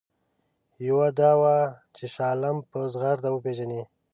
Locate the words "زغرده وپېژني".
2.93-3.81